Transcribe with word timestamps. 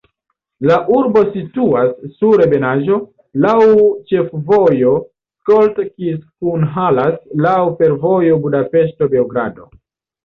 La 0.67 0.75
urbo 0.99 1.21
situas 1.35 1.91
sur 2.13 2.41
ebenaĵo, 2.45 2.97
laŭ 3.45 3.53
ĉefvojo 4.13 4.95
Solt-Kiskunhalas, 5.51 7.23
laŭ 7.49 7.57
fervojo 7.83 8.45
Budapeŝto-Beogrado. 8.47 9.75